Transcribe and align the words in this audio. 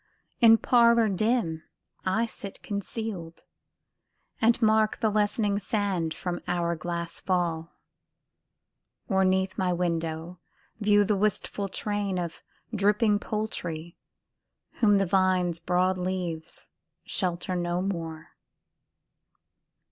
In 0.39 0.57
parlour 0.57 1.09
dim 1.09 1.61
I 2.07 2.25
sit 2.25 2.63
concealed, 2.63 3.43
And 4.41 4.59
mark 4.59 4.99
the 4.99 5.11
lessening 5.11 5.59
sand 5.59 6.11
from 6.15 6.41
hour 6.47 6.75
glass 6.75 7.19
fall; 7.19 7.75
Or 9.07 9.23
'neath 9.23 9.59
my 9.59 9.71
window 9.71 10.39
view 10.79 11.03
the 11.03 11.15
wistful 11.15 11.69
train 11.69 12.17
Of 12.17 12.41
dripping 12.73 13.19
poultry, 13.19 13.95
whom 14.79 14.97
the 14.97 15.05
vine's 15.05 15.59
broad 15.59 15.99
leaves 15.99 16.65
Shelter 17.05 17.55
no 17.55 17.83
more. 17.83 18.29